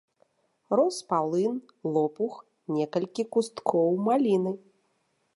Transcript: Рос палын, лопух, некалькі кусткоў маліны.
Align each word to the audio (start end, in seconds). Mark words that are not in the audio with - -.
Рос 0.77 0.95
палын, 1.09 1.57
лопух, 1.97 2.33
некалькі 2.77 3.23
кусткоў 3.35 3.93
маліны. 4.09 4.55